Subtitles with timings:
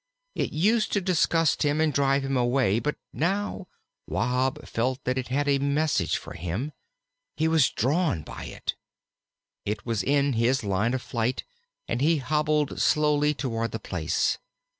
[0.33, 3.67] It used to disgust him and drive him away, but now
[4.07, 6.71] Wahb felt that it had a message for him;
[7.37, 8.73] he was drawn by it.
[9.63, 11.43] It was in his line of flight,
[11.87, 14.39] and he hobbled slowly toward the place.